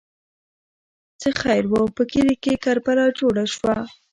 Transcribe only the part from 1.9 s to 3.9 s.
په کلي کې کربلا جوړه شوه.